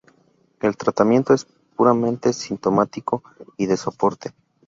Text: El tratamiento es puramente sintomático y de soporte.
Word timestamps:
El 0.61 0.77
tratamiento 0.77 1.31
es 1.31 1.45
puramente 1.75 2.33
sintomático 2.33 3.21
y 3.55 3.67
de 3.67 3.77
soporte. 3.77 4.33